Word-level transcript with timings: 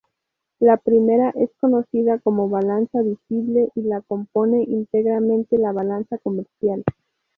La 0.59 0.77
primera 0.77 1.29
es 1.35 1.51
conocida 1.59 2.17
como 2.17 2.49
balanza 2.49 3.03
visible 3.03 3.69
y 3.75 3.83
la 3.83 4.01
compone 4.01 4.63
íntegramente 4.63 5.59
la 5.59 5.73
"balanza 5.73 6.17
comercial". 6.17 6.83